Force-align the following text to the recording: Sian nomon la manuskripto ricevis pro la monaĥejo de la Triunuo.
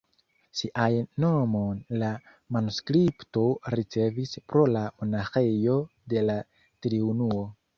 Sian 0.59 0.95
nomon 1.23 1.81
la 2.03 2.09
manuskripto 2.57 3.43
ricevis 3.81 4.33
pro 4.55 4.65
la 4.77 4.83
monaĥejo 5.03 5.77
de 6.15 6.27
la 6.31 6.43
Triunuo. 6.87 7.49